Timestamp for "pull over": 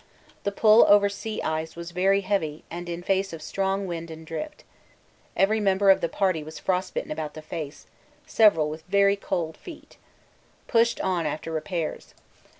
0.51-1.09